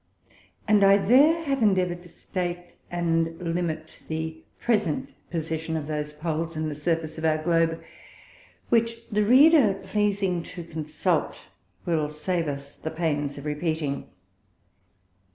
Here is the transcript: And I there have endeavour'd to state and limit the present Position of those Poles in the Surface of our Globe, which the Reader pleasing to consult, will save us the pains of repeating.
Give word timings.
And 0.67 0.83
I 0.83 0.97
there 0.97 1.43
have 1.43 1.61
endeavour'd 1.61 2.01
to 2.01 2.09
state 2.09 2.73
and 2.89 3.39
limit 3.39 4.01
the 4.07 4.41
present 4.59 5.13
Position 5.29 5.77
of 5.77 5.85
those 5.85 6.11
Poles 6.11 6.55
in 6.57 6.69
the 6.69 6.73
Surface 6.73 7.19
of 7.19 7.23
our 7.23 7.37
Globe, 7.37 7.79
which 8.69 8.97
the 9.11 9.23
Reader 9.23 9.75
pleasing 9.83 10.41
to 10.41 10.63
consult, 10.63 11.41
will 11.85 12.09
save 12.09 12.47
us 12.47 12.75
the 12.75 12.89
pains 12.89 13.37
of 13.37 13.45
repeating. 13.45 14.07